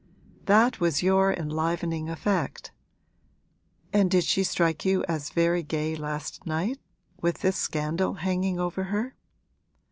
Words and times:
'That 0.45 0.79
was 0.79 1.03
your 1.03 1.31
enlivening 1.31 2.09
effect! 2.09 2.71
And 3.93 4.09
did 4.09 4.23
she 4.23 4.43
strike 4.43 4.83
you 4.83 5.03
as 5.03 5.29
very 5.29 5.61
gay 5.61 5.95
last 5.95 6.43
night, 6.43 6.79
with 7.21 7.41
this 7.41 7.55
scandal 7.55 8.15
hanging 8.15 8.59
over 8.59 8.85
her?' 8.85 9.13